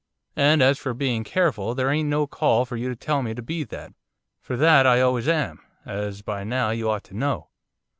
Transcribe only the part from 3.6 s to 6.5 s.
that, for that I always am, as by